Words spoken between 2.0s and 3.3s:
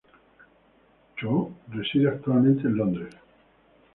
actualmente en Londres.